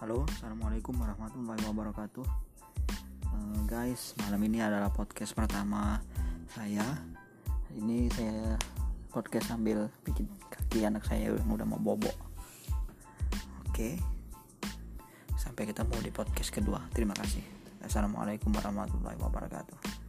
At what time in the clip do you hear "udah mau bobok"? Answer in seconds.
11.52-12.16